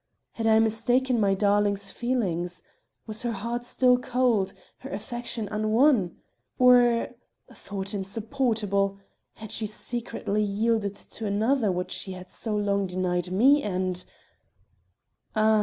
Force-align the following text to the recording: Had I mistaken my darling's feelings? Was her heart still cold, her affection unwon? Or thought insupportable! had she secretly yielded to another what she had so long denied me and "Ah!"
Had 0.31 0.47
I 0.47 0.57
mistaken 0.57 1.19
my 1.19 1.35
darling's 1.35 1.91
feelings? 1.91 2.63
Was 3.05 3.21
her 3.21 3.33
heart 3.33 3.63
still 3.63 3.99
cold, 3.99 4.51
her 4.79 4.89
affection 4.89 5.47
unwon? 5.51 6.15
Or 6.57 7.09
thought 7.53 7.93
insupportable! 7.93 8.97
had 9.35 9.51
she 9.51 9.67
secretly 9.67 10.41
yielded 10.41 10.95
to 10.95 11.27
another 11.27 11.71
what 11.71 11.91
she 11.91 12.13
had 12.13 12.31
so 12.31 12.55
long 12.57 12.87
denied 12.87 13.29
me 13.31 13.61
and 13.61 14.03
"Ah!" 15.35 15.59